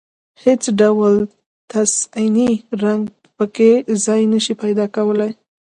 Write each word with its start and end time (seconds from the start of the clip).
هېڅ 0.43 0.63
ډول 0.79 1.15
تصنعي 1.71 2.53
رنګ 2.83 3.03
په 3.35 3.45
کې 3.55 3.69
ځای 4.05 4.21
نشي 4.33 4.53
پيدا 4.63 4.85
کولای. 4.95 5.31